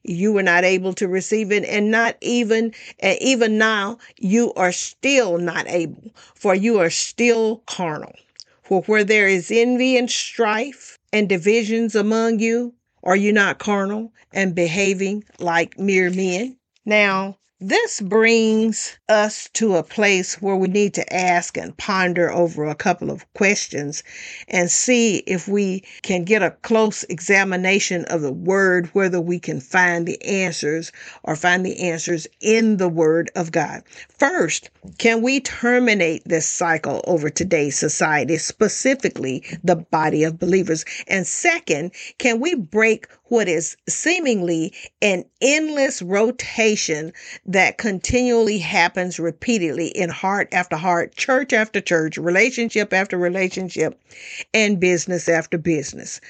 you 0.08 0.32
were 0.32 0.42
not 0.42 0.64
able 0.64 0.92
to 0.94 1.08
receive 1.08 1.52
it 1.52 1.64
and 1.64 1.90
not 1.90 2.16
even 2.20 2.72
and 3.00 3.18
even 3.20 3.58
now 3.58 3.98
you 4.18 4.52
are 4.54 4.72
still 4.72 5.38
not 5.38 5.66
able 5.68 6.10
for 6.34 6.54
you 6.54 6.78
are 6.78 6.90
still 6.90 7.56
carnal 7.66 8.14
for 8.62 8.82
where 8.82 9.04
there 9.04 9.28
is 9.28 9.50
envy 9.50 9.96
and 9.96 10.10
strife 10.10 10.98
and 11.12 11.28
divisions 11.28 11.94
among 11.94 12.38
you 12.38 12.74
are 13.02 13.16
you 13.16 13.32
not 13.32 13.58
carnal 13.58 14.12
and 14.32 14.54
behaving 14.54 15.24
like 15.38 15.78
mere 15.78 16.10
men? 16.10 16.56
Now, 16.84 17.38
this 17.60 18.00
brings 18.00 18.96
us 19.08 19.48
to 19.54 19.74
a 19.74 19.82
place 19.82 20.40
where 20.40 20.54
we 20.54 20.68
need 20.68 20.94
to 20.94 21.12
ask 21.12 21.56
and 21.56 21.76
ponder 21.76 22.30
over 22.30 22.64
a 22.64 22.74
couple 22.74 23.10
of 23.10 23.32
questions 23.34 24.04
and 24.46 24.70
see 24.70 25.18
if 25.26 25.48
we 25.48 25.82
can 26.02 26.22
get 26.22 26.40
a 26.40 26.52
close 26.62 27.02
examination 27.04 28.04
of 28.04 28.20
the 28.20 28.32
word, 28.32 28.86
whether 28.92 29.20
we 29.20 29.40
can 29.40 29.60
find 29.60 30.06
the 30.06 30.22
answers 30.24 30.92
or 31.24 31.34
find 31.34 31.66
the 31.66 31.80
answers 31.80 32.28
in 32.40 32.76
the 32.76 32.88
word 32.88 33.28
of 33.34 33.50
God. 33.50 33.82
First, 34.08 34.70
can 34.98 35.20
we 35.22 35.40
terminate 35.40 36.22
this 36.24 36.46
cycle 36.46 37.02
over 37.08 37.28
today's 37.28 37.76
society, 37.76 38.36
specifically 38.36 39.42
the 39.64 39.76
body 39.76 40.22
of 40.22 40.38
believers? 40.38 40.84
And 41.08 41.26
second, 41.26 41.90
can 42.18 42.38
we 42.38 42.54
break 42.54 43.08
what 43.28 43.48
is 43.48 43.76
seemingly 43.88 44.72
an 45.02 45.24
endless 45.40 46.02
rotation 46.02 47.12
that 47.46 47.78
continually 47.78 48.58
happens 48.58 49.18
repeatedly 49.18 49.88
in 49.88 50.10
heart 50.10 50.48
after 50.52 50.76
heart, 50.76 51.14
church 51.16 51.52
after 51.52 51.80
church, 51.80 52.16
relationship 52.18 52.92
after 52.92 53.16
relationship, 53.16 54.00
and 54.52 54.80
business 54.80 55.28
after 55.28 55.58
business. 55.58 56.20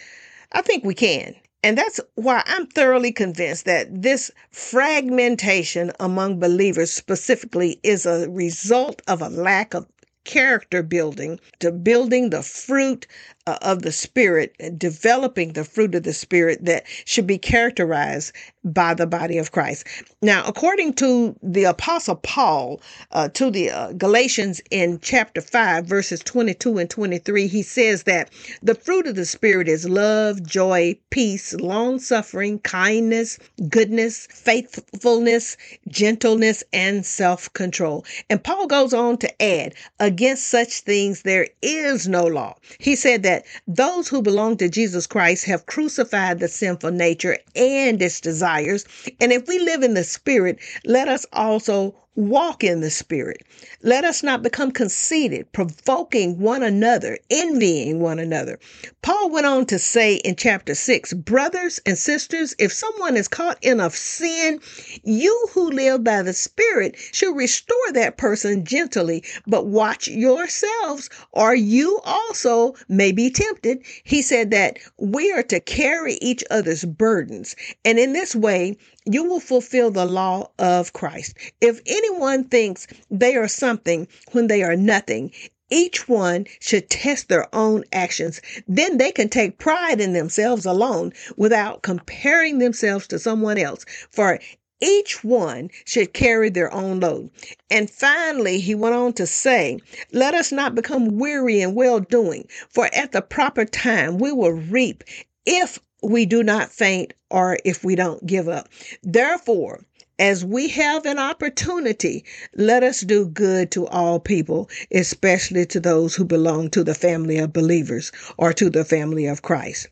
I 0.53 0.63
think 0.63 0.85
we 0.85 0.95
can. 0.95 1.35
And 1.65 1.77
that's 1.77 1.99
why 2.15 2.43
I'm 2.47 2.67
thoroughly 2.69 3.11
convinced 3.11 3.65
that 3.65 3.89
this 4.03 4.31
fragmentation 4.51 5.91
among 5.99 6.39
believers 6.39 6.93
specifically 6.93 7.81
is 7.83 8.07
a 8.07 8.29
result 8.31 9.03
of 9.09 9.21
a 9.21 9.29
lack 9.29 9.75
of 9.75 9.87
character 10.25 10.83
building 10.83 11.41
to 11.59 11.73
building 11.73 12.31
the 12.31 12.43
fruit 12.43 13.07
uh, 13.49 13.57
of 13.63 13.81
the 13.81 13.93
Spirit, 13.93 14.55
developing 14.77 15.55
the 15.55 15.65
fruit 15.65 15.95
of 15.95 16.03
the 16.03 16.13
Spirit 16.13 16.65
that 16.67 16.85
should 17.07 17.27
be 17.27 17.39
characterized 17.39 18.33
by 18.63 18.93
the 18.93 19.07
body 19.07 19.39
of 19.39 19.53
Christ. 19.53 19.87
Now, 20.21 20.45
according 20.47 20.95
to 20.95 21.35
the 21.43 21.65
Apostle 21.65 22.17
Paul 22.17 22.81
uh, 23.13 23.29
to 23.31 23.51
the 23.51 23.71
uh, 23.71 23.93
Galatians 23.93 24.61
in 24.71 24.99
chapter 25.01 25.41
5, 25.41 25.87
verses 25.87 26.21
22 26.21 26.79
and 26.79 26.91
23, 26.91 27.47
he 27.47 27.63
says 27.63 28.03
that 28.03 28.31
the 28.63 28.75
fruit 28.75 29.07
of 29.07 29.15
the 29.15 29.25
Spirit 29.25 29.69
is 29.69 29.89
love, 29.89 30.43
joy, 30.43 30.99
peace, 31.11 31.55
long 31.55 31.99
suffering, 31.99 32.59
kindness, 32.59 33.39
goodness, 33.69 34.27
faithfulness, 34.31 35.57
gentleness, 35.89 36.63
and 36.73 37.07
self 37.07 37.51
control. 37.55 38.05
And 38.29 38.43
Paul 38.43 38.67
goes 38.67 38.93
on 38.93 39.17
to 39.19 39.43
add, 39.43 39.75
against 40.01 40.49
such 40.49 40.81
things 40.81 41.23
there 41.23 41.49
is 41.63 42.09
no 42.09 42.25
law. 42.25 42.57
He 42.79 42.97
said 42.97 43.23
that 43.23 43.38
that 43.39 43.47
those 43.69 44.09
who 44.09 44.21
belong 44.21 44.57
to 44.57 44.69
Jesus 44.69 45.07
Christ 45.07 45.45
have 45.45 45.67
crucified 45.67 46.41
the 46.41 46.49
sinful 46.49 46.91
nature 46.91 47.39
and 47.55 48.03
its 48.03 48.21
desires. 48.21 48.85
And 49.21 49.33
if 49.33 49.47
we 49.47 49.61
live 49.61 49.85
in 49.85 49.95
the 49.95 50.03
Spirit, 50.03 50.59
let 50.85 51.07
us 51.07 51.25
also 51.33 51.95
walk 52.19 52.65
in 52.65 52.81
the 52.81 52.91
Spirit. 52.91 53.45
Let 53.81 54.05
us 54.05 54.25
not 54.25 54.43
become 54.43 54.73
conceited, 54.73 55.53
provoking 55.53 56.41
one 56.41 56.65
another, 56.65 57.17
envying 57.31 58.01
one 58.01 58.19
another. 58.19 58.59
Paul 59.03 59.31
went 59.31 59.47
on 59.47 59.67
to 59.67 59.79
say 59.79 60.17
in 60.17 60.35
chapter 60.35 60.75
6 60.75 61.13
Brothers 61.13 61.79
and 61.87 61.97
sisters, 61.97 62.57
if 62.59 62.73
someone 62.73 63.17
is 63.17 63.29
caught 63.29 63.57
in 63.63 63.79
a 63.79 63.89
sin, 63.91 64.59
you 65.05 65.49
who 65.53 65.71
live 65.71 66.03
by 66.03 66.23
the 66.23 66.33
Spirit 66.33 66.97
should 67.13 67.37
restore 67.37 67.93
that 67.93 68.19
person 68.19 68.65
gently, 68.65 69.23
but 69.47 69.67
watch 69.67 70.09
yourselves, 70.09 71.09
or 71.31 71.55
you 71.55 72.01
also 72.05 72.75
may 72.89 73.13
be 73.13 73.31
tempted. 73.31 73.79
He 74.03 74.23
said 74.23 74.51
that 74.51 74.81
we 74.99 75.31
are 75.31 75.45
to 75.45 75.61
carry 75.61 76.15
each 76.15 76.43
other's 76.51 76.85
burdens, 76.85 77.55
and 77.85 77.97
in 77.97 78.13
this 78.13 78.35
way, 78.35 78.77
you 79.11 79.25
will 79.25 79.41
fulfill 79.41 79.91
the 79.91 80.05
law 80.05 80.51
of 80.59 80.93
Christ. 80.93 81.35
If 81.61 81.81
anyone 81.87 82.45
thinks 82.45 82.87
they 83.11 83.37
are 83.37 83.49
something 83.49 84.07
when 84.33 84.49
they 84.49 84.63
are 84.63 84.77
nothing, 84.77 85.33
each 85.71 86.09
one 86.09 86.47
should 86.61 86.89
test 86.91 87.29
their 87.29 87.47
own 87.55 87.85
actions. 87.93 88.41
Then 88.67 88.99
they 88.99 89.13
can 89.13 89.29
take 89.29 89.59
pride 89.59 90.01
in 90.01 90.13
themselves 90.13 90.67
alone 90.67 91.13
without 91.37 91.83
comparing 91.83 92.59
themselves 92.59 93.07
to 93.09 93.19
someone 93.19 93.59
else. 93.59 93.85
For 94.11 94.41
each 94.81 95.25
one 95.25 95.71
should 95.85 96.13
carry 96.13 96.51
their 96.51 96.73
own 96.73 97.01
load. 97.01 97.31
And 97.71 97.91
finally, 97.91 98.61
he 98.61 98.75
went 98.75 98.95
on 98.95 99.13
to 99.15 99.27
say, 99.27 99.79
Let 100.13 100.35
us 100.35 100.53
not 100.53 100.75
become 100.75 101.19
weary 101.19 101.61
in 101.61 101.75
well 101.75 102.01
doing, 102.01 102.47
for 102.69 102.89
at 102.95 103.13
the 103.13 103.23
proper 103.23 103.65
time 103.65 104.19
we 104.19 104.33
will 104.33 104.53
reap 104.53 105.03
if 105.45 105.81
we 106.03 106.27
do 106.27 106.43
not 106.43 106.73
faint 106.73 107.15
or 107.31 107.59
if 107.65 107.85
we 107.85 107.95
don't 107.95 108.27
give 108.27 108.49
up. 108.49 108.69
Therefore, 109.03 109.85
as 110.19 110.45
we 110.45 110.69
have 110.69 111.07
an 111.07 111.19
opportunity, 111.19 112.25
let 112.57 112.83
us 112.83 113.03
do 113.03 113.27
good 113.27 113.71
to 113.71 113.87
all 113.87 114.19
people, 114.19 114.69
especially 114.91 115.65
to 115.67 115.79
those 115.79 116.15
who 116.15 116.25
belong 116.25 116.71
to 116.71 116.83
the 116.83 116.95
family 116.95 117.39
of 117.39 117.53
believers 117.53 118.11
or 118.37 118.53
to 118.53 118.69
the 118.69 118.85
family 118.85 119.27
of 119.27 119.43
Christ. 119.43 119.89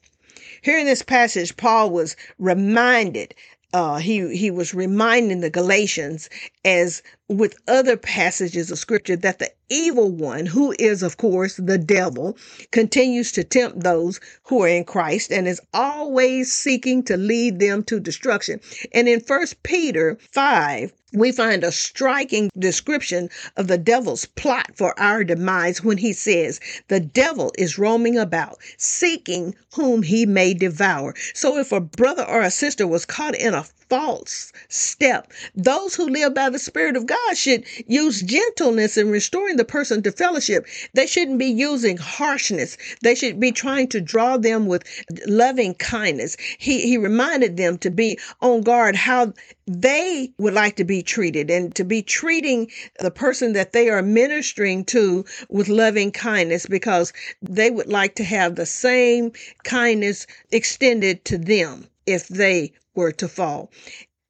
Here 0.63 0.79
in 0.79 0.87
this 0.87 1.03
passage, 1.03 1.57
Paul 1.57 1.91
was 1.91 2.17
reminded 2.39 3.35
uh, 3.73 3.99
he 3.99 4.35
he 4.35 4.51
was 4.51 4.73
reminding 4.73 5.41
the 5.41 5.51
Galatians, 5.51 6.31
as 6.65 7.03
with 7.29 7.57
other 7.67 7.97
passages 7.97 8.71
of 8.71 8.79
scripture, 8.79 9.17
that 9.17 9.39
the 9.39 9.51
evil 9.69 10.11
one, 10.11 10.47
who 10.47 10.75
is, 10.79 11.03
of 11.03 11.17
course, 11.17 11.57
the 11.57 11.79
devil, 11.79 12.37
continues 12.71 13.33
to 13.33 13.43
tempt 13.43 13.81
those 13.81 14.21
who 14.45 14.63
are 14.63 14.69
in 14.69 14.85
Christ 14.85 15.33
and 15.33 15.49
is 15.49 15.61
always 15.75 16.53
seeking 16.53 17.03
to 17.05 17.17
lead 17.17 17.59
them 17.59 17.83
to 17.85 17.99
destruction. 17.99 18.61
And 18.93 19.09
in 19.09 19.21
First 19.21 19.63
Peter 19.65 20.19
5, 20.31 20.93
we 21.13 21.33
find 21.33 21.65
a 21.65 21.73
striking 21.73 22.51
description 22.59 23.31
of 23.57 23.69
the 23.69 23.79
devil's 23.79 24.27
plot 24.27 24.73
for 24.77 24.99
our 25.01 25.25
demise 25.25 25.83
when 25.83 25.99
he 25.99 26.13
says, 26.13 26.61
The 26.89 27.01
devil 27.01 27.53
is 27.57 27.79
roaming 27.79 28.19
about, 28.19 28.59
seeking 28.77 29.55
whom 29.75 30.03
he 30.03 30.27
may 30.27 30.55
devour. 30.55 31.15
So 31.35 31.59
if 31.59 31.73
a 31.73 31.81
brother 31.81 32.25
or 32.25 32.43
a 32.43 32.51
sister 32.51 32.87
was 32.87 33.05
caught 33.05 33.35
in 33.35 33.55
a 33.55 33.65
false 33.89 34.53
step. 34.69 35.33
Those 35.55 35.95
who 35.95 36.09
live 36.09 36.35
by 36.35 36.51
the 36.51 36.59
Spirit 36.59 36.97
of 36.97 37.07
God 37.07 37.37
should 37.37 37.65
use 37.87 38.23
gentleness 38.23 38.97
in 38.97 39.11
restoring 39.11 39.57
the 39.57 39.65
person 39.65 40.03
to 40.03 40.13
fellowship. 40.13 40.67
They 40.95 41.07
shouldn't 41.07 41.39
be 41.39 41.47
using 41.47 41.97
harshness. 41.97 42.77
They 43.03 43.15
should 43.15 43.39
be 43.39 43.53
trying 43.53 43.89
to 43.89 44.01
draw 44.01 44.37
them 44.37 44.67
with 44.67 44.83
loving 45.27 45.75
kindness. 45.75 46.37
He, 46.59 46.81
he 46.83 46.99
reminded 46.99 47.57
them 47.57 47.79
to 47.79 47.91
be 47.91 48.19
on 48.41 48.63
guard 48.63 48.97
how 48.97 49.33
they 49.67 50.33
would 50.39 50.55
like 50.55 50.77
to 50.77 50.85
be 50.85 51.03
treated 51.03 51.51
and 51.51 51.75
to 51.75 51.85
be 51.85 52.03
treating 52.03 52.71
the 53.01 53.11
person 53.11 53.53
that 53.53 53.73
they 53.73 53.89
are 53.89 54.03
ministering 54.03 54.85
to 54.87 55.25
with 55.49 55.69
loving 55.69 56.13
kindness 56.13 56.67
because 56.67 57.13
they 57.43 57.71
would 57.71 57.89
like 57.89 58.15
to 58.17 58.25
have 58.25 58.55
the 58.55 58.67
same 58.67 59.33
kindness 59.65 60.27
extended 60.53 61.25
to 61.25 61.39
them 61.39 61.89
if 62.07 62.29
they 62.29 62.73
were 62.97 63.13
to 63.13 63.29
fall. 63.29 63.71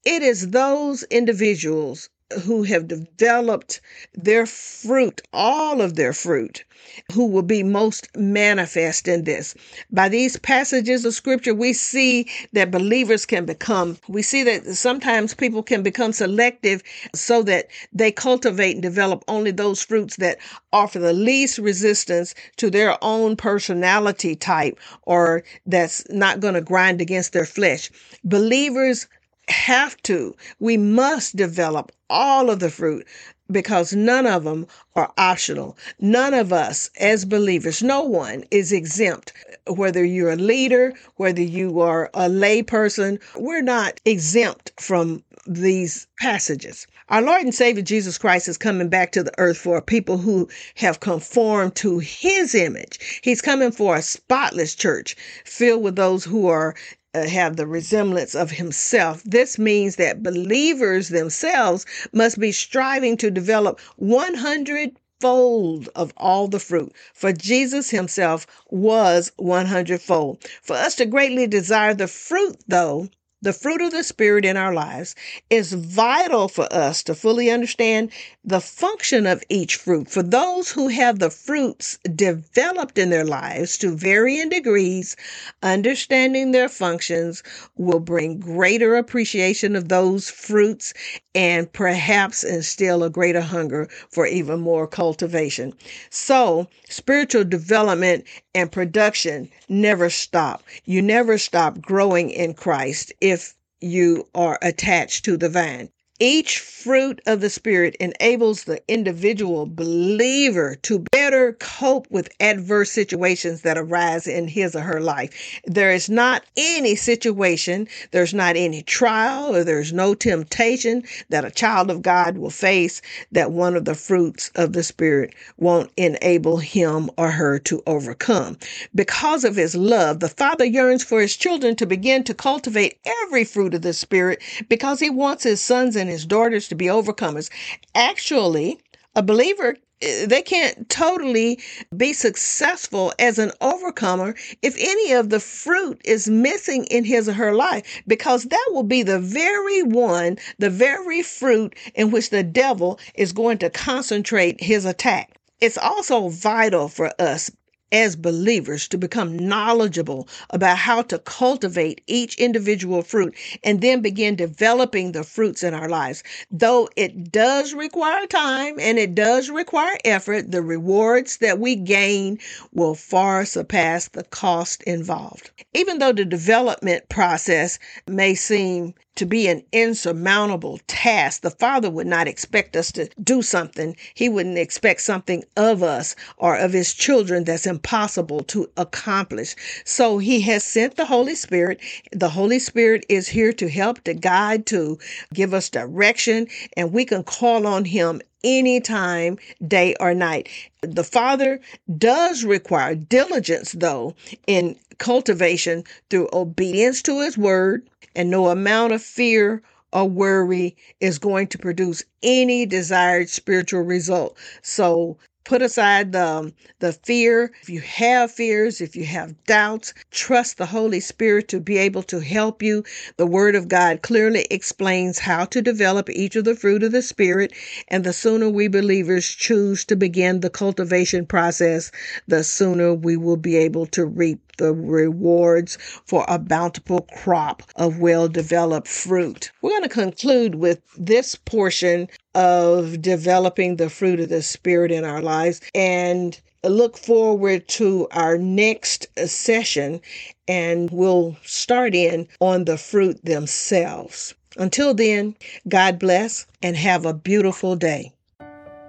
It 0.04 0.22
is 0.22 0.50
those 0.50 1.04
individuals 1.04 2.10
who 2.42 2.64
have 2.64 2.88
developed 2.88 3.80
their 4.14 4.46
fruit, 4.46 5.22
all 5.32 5.80
of 5.80 5.94
their 5.94 6.12
fruit, 6.12 6.64
who 7.12 7.26
will 7.26 7.42
be 7.42 7.62
most 7.62 8.08
manifest 8.16 9.06
in 9.06 9.24
this. 9.24 9.54
By 9.92 10.08
these 10.08 10.36
passages 10.36 11.04
of 11.04 11.14
scripture, 11.14 11.54
we 11.54 11.72
see 11.72 12.28
that 12.52 12.72
believers 12.72 13.26
can 13.26 13.44
become, 13.44 13.98
we 14.08 14.22
see 14.22 14.42
that 14.42 14.64
sometimes 14.74 15.34
people 15.34 15.62
can 15.62 15.82
become 15.82 16.12
selective 16.12 16.82
so 17.14 17.42
that 17.44 17.68
they 17.92 18.10
cultivate 18.10 18.72
and 18.72 18.82
develop 18.82 19.24
only 19.28 19.52
those 19.52 19.82
fruits 19.82 20.16
that 20.16 20.38
offer 20.72 20.98
the 20.98 21.12
least 21.12 21.58
resistance 21.58 22.34
to 22.56 22.70
their 22.70 23.02
own 23.02 23.36
personality 23.36 24.34
type 24.34 24.78
or 25.02 25.44
that's 25.66 26.04
not 26.10 26.40
going 26.40 26.54
to 26.54 26.60
grind 26.60 27.00
against 27.00 27.32
their 27.32 27.46
flesh. 27.46 27.90
Believers 28.24 29.06
have 29.48 29.96
to, 30.02 30.34
we 30.58 30.76
must 30.76 31.36
develop 31.36 31.92
all 32.08 32.50
of 32.50 32.60
the 32.60 32.70
fruit 32.70 33.06
because 33.50 33.92
none 33.92 34.26
of 34.26 34.44
them 34.44 34.66
are 34.94 35.12
optional. 35.16 35.76
None 36.00 36.34
of 36.34 36.52
us 36.52 36.90
as 36.98 37.24
believers, 37.24 37.82
no 37.82 38.02
one 38.02 38.44
is 38.50 38.72
exempt. 38.72 39.32
Whether 39.66 40.04
you're 40.04 40.32
a 40.32 40.36
leader, 40.36 40.94
whether 41.16 41.42
you 41.42 41.80
are 41.80 42.10
a 42.14 42.28
lay 42.28 42.62
person, 42.62 43.18
we're 43.36 43.62
not 43.62 44.00
exempt 44.04 44.72
from 44.80 45.22
these 45.46 46.06
passages. 46.18 46.86
Our 47.08 47.22
Lord 47.22 47.42
and 47.42 47.54
Savior 47.54 47.84
Jesus 47.84 48.18
Christ 48.18 48.48
is 48.48 48.58
coming 48.58 48.88
back 48.88 49.12
to 49.12 49.22
the 49.22 49.32
earth 49.38 49.58
for 49.58 49.80
people 49.80 50.18
who 50.18 50.48
have 50.74 50.98
conformed 50.98 51.76
to 51.76 52.00
his 52.00 52.52
image. 52.52 53.20
He's 53.22 53.40
coming 53.40 53.70
for 53.70 53.94
a 53.94 54.02
spotless 54.02 54.74
church 54.74 55.14
filled 55.44 55.84
with 55.84 55.94
those 55.94 56.24
who 56.24 56.48
are 56.48 56.74
Uh, 57.16 57.26
have 57.26 57.56
the 57.56 57.66
resemblance 57.66 58.34
of 58.34 58.50
himself. 58.50 59.22
This 59.24 59.58
means 59.58 59.96
that 59.96 60.22
believers 60.22 61.08
themselves 61.08 61.86
must 62.12 62.38
be 62.38 62.52
striving 62.52 63.16
to 63.16 63.30
develop 63.30 63.80
100 63.96 64.98
fold 65.18 65.88
of 65.96 66.12
all 66.18 66.46
the 66.46 66.60
fruit. 66.60 66.92
For 67.14 67.32
Jesus 67.32 67.88
himself 67.88 68.46
was 68.68 69.32
100 69.36 70.02
fold. 70.02 70.44
For 70.60 70.76
us 70.76 70.94
to 70.96 71.06
greatly 71.06 71.46
desire 71.46 71.94
the 71.94 72.06
fruit, 72.06 72.58
though, 72.68 73.08
the 73.42 73.52
fruit 73.52 73.82
of 73.82 73.92
the 73.92 74.02
Spirit 74.02 74.44
in 74.44 74.56
our 74.56 74.72
lives 74.72 75.14
is 75.50 75.74
vital 75.74 76.48
for 76.48 76.66
us 76.72 77.02
to 77.02 77.14
fully 77.14 77.50
understand 77.50 78.10
the 78.42 78.60
function 78.60 79.26
of 79.26 79.44
each 79.48 79.76
fruit. 79.76 80.08
For 80.08 80.22
those 80.22 80.70
who 80.70 80.88
have 80.88 81.18
the 81.18 81.30
fruits 81.30 81.98
developed 82.14 82.96
in 82.96 83.10
their 83.10 83.24
lives 83.24 83.76
to 83.78 83.94
varying 83.94 84.48
degrees, 84.48 85.16
understanding 85.62 86.52
their 86.52 86.68
functions 86.68 87.42
will 87.76 88.00
bring 88.00 88.40
greater 88.40 88.96
appreciation 88.96 89.76
of 89.76 89.88
those 89.88 90.30
fruits 90.30 90.94
and 91.34 91.70
perhaps 91.70 92.42
instill 92.42 93.02
a 93.04 93.10
greater 93.10 93.42
hunger 93.42 93.88
for 94.10 94.26
even 94.26 94.58
more 94.58 94.86
cultivation. 94.86 95.74
So, 96.08 96.66
spiritual 96.88 97.44
development 97.44 98.24
and 98.54 98.72
production 98.72 99.50
never 99.68 100.08
stop. 100.08 100.62
You 100.86 101.02
never 101.02 101.36
stop 101.36 101.82
growing 101.82 102.30
in 102.30 102.54
Christ 102.54 103.12
if 103.30 103.54
you 103.80 104.28
are 104.34 104.58
attached 104.62 105.24
to 105.26 105.36
the 105.36 105.48
vine. 105.50 105.90
Each 106.18 106.58
fruit 106.58 107.20
of 107.26 107.42
the 107.42 107.50
Spirit 107.50 107.94
enables 107.96 108.64
the 108.64 108.80
individual 108.88 109.66
believer 109.66 110.76
to 110.82 111.00
better 111.12 111.52
cope 111.54 112.06
with 112.10 112.30
adverse 112.40 112.90
situations 112.90 113.60
that 113.62 113.76
arise 113.76 114.26
in 114.26 114.48
his 114.48 114.74
or 114.74 114.80
her 114.80 115.00
life. 115.00 115.60
There 115.66 115.92
is 115.92 116.08
not 116.08 116.44
any 116.56 116.96
situation, 116.96 117.86
there's 118.12 118.32
not 118.32 118.56
any 118.56 118.80
trial, 118.80 119.54
or 119.54 119.62
there's 119.62 119.92
no 119.92 120.14
temptation 120.14 121.04
that 121.28 121.44
a 121.44 121.50
child 121.50 121.90
of 121.90 122.00
God 122.00 122.38
will 122.38 122.48
face 122.48 123.02
that 123.32 123.52
one 123.52 123.76
of 123.76 123.84
the 123.84 123.94
fruits 123.94 124.50
of 124.54 124.72
the 124.72 124.84
Spirit 124.84 125.34
won't 125.58 125.90
enable 125.98 126.56
him 126.56 127.10
or 127.18 127.32
her 127.32 127.58
to 127.58 127.82
overcome. 127.86 128.56
Because 128.94 129.44
of 129.44 129.56
his 129.56 129.74
love, 129.74 130.20
the 130.20 130.30
Father 130.30 130.64
yearns 130.64 131.04
for 131.04 131.20
his 131.20 131.36
children 131.36 131.76
to 131.76 131.84
begin 131.84 132.24
to 132.24 132.32
cultivate 132.32 132.98
every 133.24 133.44
fruit 133.44 133.74
of 133.74 133.82
the 133.82 133.92
Spirit 133.92 134.40
because 134.70 135.00
he 135.00 135.10
wants 135.10 135.44
his 135.44 135.60
sons 135.60 135.94
and 135.94 136.05
and 136.06 136.12
his 136.12 136.24
daughters 136.24 136.68
to 136.68 136.76
be 136.76 136.86
overcomers. 136.86 137.50
Actually, 137.94 138.78
a 139.16 139.22
believer 139.22 139.76
eh, 140.00 140.26
they 140.26 140.40
can't 140.40 140.88
totally 140.88 141.58
be 141.96 142.12
successful 142.12 143.12
as 143.18 143.40
an 143.40 143.50
overcomer 143.60 144.36
if 144.62 144.76
any 144.78 145.12
of 145.12 145.30
the 145.30 145.40
fruit 145.40 146.00
is 146.04 146.28
missing 146.28 146.84
in 146.84 147.04
his 147.04 147.28
or 147.28 147.32
her 147.32 147.52
life, 147.54 148.02
because 148.06 148.44
that 148.44 148.68
will 148.70 148.84
be 148.84 149.02
the 149.02 149.18
very 149.18 149.82
one, 149.82 150.38
the 150.58 150.70
very 150.70 151.22
fruit 151.22 151.74
in 151.96 152.12
which 152.12 152.30
the 152.30 152.44
devil 152.44 153.00
is 153.16 153.32
going 153.32 153.58
to 153.58 153.68
concentrate 153.68 154.62
his 154.62 154.84
attack. 154.84 155.34
It's 155.60 155.78
also 155.78 156.28
vital 156.28 156.88
for 156.88 157.10
us 157.18 157.50
as 157.92 158.16
believers 158.16 158.88
to 158.88 158.98
become 158.98 159.38
knowledgeable 159.38 160.28
about 160.50 160.78
how 160.78 161.02
to 161.02 161.18
cultivate 161.20 162.00
each 162.06 162.36
individual 162.36 163.02
fruit 163.02 163.34
and 163.64 163.80
then 163.80 164.00
begin 164.02 164.36
developing 164.36 165.12
the 165.12 165.24
fruits 165.24 165.62
in 165.62 165.74
our 165.74 165.88
lives. 165.88 166.22
Though 166.50 166.88
it 166.96 167.32
does 167.32 167.74
require 167.74 168.26
time 168.26 168.78
and 168.80 168.98
it 168.98 169.14
does 169.14 169.50
require 169.50 169.96
effort, 170.04 170.50
the 170.50 170.62
rewards 170.62 171.38
that 171.38 171.58
we 171.58 171.76
gain 171.76 172.38
will 172.72 172.94
far 172.94 173.44
surpass 173.44 174.08
the 174.08 174.24
cost 174.24 174.82
involved. 174.84 175.50
Even 175.74 175.98
though 175.98 176.12
the 176.12 176.24
development 176.24 177.08
process 177.08 177.78
may 178.06 178.34
seem 178.34 178.94
to 179.16 179.26
be 179.26 179.48
an 179.48 179.62
insurmountable 179.72 180.80
task. 180.86 181.42
The 181.42 181.50
Father 181.50 181.90
would 181.90 182.06
not 182.06 182.28
expect 182.28 182.76
us 182.76 182.92
to 182.92 183.08
do 183.22 183.42
something. 183.42 183.96
He 184.14 184.28
wouldn't 184.28 184.58
expect 184.58 185.00
something 185.00 185.44
of 185.56 185.82
us 185.82 186.14
or 186.36 186.56
of 186.56 186.72
His 186.72 186.94
children 186.94 187.44
that's 187.44 187.66
impossible 187.66 188.40
to 188.44 188.70
accomplish. 188.76 189.56
So 189.84 190.18
He 190.18 190.40
has 190.42 190.64
sent 190.64 190.96
the 190.96 191.06
Holy 191.06 191.34
Spirit. 191.34 191.80
The 192.12 192.30
Holy 192.30 192.58
Spirit 192.58 193.04
is 193.08 193.28
here 193.28 193.52
to 193.54 193.68
help, 193.68 194.04
to 194.04 194.14
guide, 194.14 194.66
to 194.66 194.98
give 195.34 195.52
us 195.52 195.70
direction, 195.70 196.46
and 196.76 196.92
we 196.92 197.04
can 197.04 197.24
call 197.24 197.66
on 197.66 197.84
Him 197.84 198.20
anytime, 198.44 199.38
day 199.66 199.96
or 199.98 200.14
night. 200.14 200.48
The 200.82 201.04
Father 201.04 201.60
does 201.98 202.44
require 202.44 202.94
diligence, 202.94 203.72
though, 203.72 204.14
in 204.46 204.76
cultivation 204.98 205.84
through 206.10 206.28
obedience 206.32 207.02
to 207.02 207.20
His 207.20 207.36
word 207.36 207.88
and 208.16 208.30
no 208.30 208.48
amount 208.48 208.94
of 208.94 209.02
fear 209.02 209.62
or 209.92 210.08
worry 210.08 210.76
is 211.00 211.18
going 211.20 211.48
to 211.48 211.58
produce 211.58 212.04
any 212.24 212.66
desired 212.66 213.30
spiritual 213.30 213.82
result. 213.82 214.36
So 214.62 215.18
put 215.44 215.62
aside 215.62 216.12
the, 216.12 216.26
um, 216.26 216.54
the 216.80 216.92
fear. 216.92 217.52
If 217.62 217.70
you 217.70 217.80
have 217.80 218.32
fears, 218.32 218.80
if 218.80 218.96
you 218.96 219.04
have 219.06 219.34
doubts, 219.44 219.94
trust 220.10 220.58
the 220.58 220.66
Holy 220.66 221.00
Spirit 221.00 221.48
to 221.48 221.60
be 221.60 221.78
able 221.78 222.02
to 222.04 222.20
help 222.20 222.62
you. 222.62 222.84
The 223.16 223.26
Word 223.26 223.54
of 223.54 223.68
God 223.68 224.02
clearly 224.02 224.46
explains 224.50 225.20
how 225.20 225.46
to 225.46 225.62
develop 225.62 226.10
each 226.10 226.36
of 226.36 226.44
the 226.44 226.56
fruit 226.56 226.82
of 226.82 226.92
the 226.92 227.02
Spirit. 227.02 227.52
And 227.88 228.04
the 228.04 228.12
sooner 228.12 228.50
we 228.50 228.68
believers 228.68 229.28
choose 229.28 229.84
to 229.86 229.96
begin 229.96 230.40
the 230.40 230.50
cultivation 230.50 231.26
process, 231.26 231.92
the 232.26 232.44
sooner 232.44 232.94
we 232.94 233.16
will 233.16 233.38
be 233.38 233.56
able 233.56 233.86
to 233.86 234.04
reap 234.04 234.45
the 234.56 234.72
rewards 234.72 235.78
for 236.06 236.24
a 236.28 236.38
bountiful 236.38 237.06
crop 237.16 237.62
of 237.76 237.98
well 237.98 238.28
developed 238.28 238.88
fruit. 238.88 239.50
We're 239.62 239.70
going 239.70 239.82
to 239.82 239.88
conclude 239.88 240.56
with 240.56 240.80
this 240.96 241.34
portion 241.34 242.08
of 242.34 243.00
developing 243.00 243.76
the 243.76 243.90
fruit 243.90 244.20
of 244.20 244.28
the 244.28 244.42
Spirit 244.42 244.90
in 244.90 245.04
our 245.04 245.22
lives 245.22 245.60
and 245.74 246.38
look 246.64 246.96
forward 246.96 247.68
to 247.68 248.08
our 248.10 248.38
next 248.38 249.06
session 249.28 250.00
and 250.48 250.90
we'll 250.90 251.36
start 251.42 251.94
in 251.94 252.28
on 252.40 252.64
the 252.64 252.78
fruit 252.78 253.24
themselves. 253.24 254.34
Until 254.56 254.94
then, 254.94 255.36
God 255.68 255.98
bless 255.98 256.46
and 256.62 256.76
have 256.76 257.04
a 257.04 257.14
beautiful 257.14 257.76
day. 257.76 258.12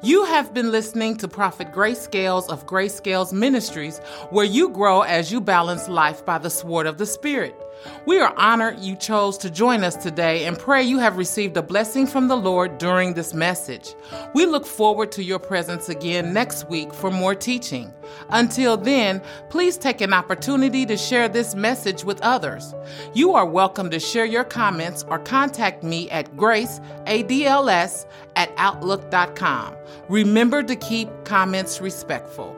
You 0.03 0.25
have 0.25 0.53
been 0.53 0.71
listening 0.71 1.15
to 1.17 1.27
Prophet 1.27 1.71
Grace 1.71 1.99
Scales 1.99 2.47
of 2.49 2.67
Grace 2.67 2.93
Scales 2.93 3.33
Ministries, 3.33 3.97
where 4.29 4.45
you 4.45 4.69
grow 4.69 5.01
as 5.01 5.31
you 5.31 5.41
balance 5.41 5.89
life 5.89 6.23
by 6.23 6.37
the 6.37 6.51
sword 6.51 6.85
of 6.85 6.99
the 6.99 7.07
Spirit. 7.07 7.55
We 8.05 8.19
are 8.19 8.33
honored 8.37 8.79
you 8.79 8.95
chose 8.95 9.37
to 9.39 9.49
join 9.49 9.83
us 9.83 9.95
today 9.95 10.45
and 10.45 10.57
pray 10.57 10.83
you 10.83 10.97
have 10.99 11.17
received 11.17 11.57
a 11.57 11.61
blessing 11.61 12.07
from 12.07 12.27
the 12.27 12.37
Lord 12.37 12.77
during 12.77 13.13
this 13.13 13.33
message. 13.33 13.95
We 14.33 14.45
look 14.45 14.65
forward 14.65 15.11
to 15.13 15.23
your 15.23 15.39
presence 15.39 15.89
again 15.89 16.33
next 16.33 16.69
week 16.69 16.93
for 16.93 17.11
more 17.11 17.35
teaching. 17.35 17.93
Until 18.29 18.77
then, 18.77 19.21
please 19.49 19.77
take 19.77 20.01
an 20.01 20.13
opportunity 20.13 20.85
to 20.85 20.97
share 20.97 21.27
this 21.27 21.53
message 21.53 22.03
with 22.03 22.21
others. 22.21 22.73
You 23.13 23.33
are 23.33 23.45
welcome 23.45 23.89
to 23.91 23.99
share 23.99 24.25
your 24.25 24.45
comments 24.45 25.03
or 25.07 25.19
contact 25.19 25.83
me 25.83 26.09
at 26.09 26.35
graceadls 26.35 28.05
at 28.35 28.51
outlook.com. 28.57 29.75
Remember 30.09 30.63
to 30.63 30.75
keep 30.75 31.09
comments 31.25 31.81
respectful. 31.81 32.56